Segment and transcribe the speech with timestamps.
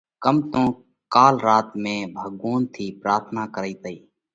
[0.23, 0.63] ڪم تو
[1.13, 3.97] ڪال رات، مئين ڀڳوونَ ٿِي پراٿنا ڪرئي تئي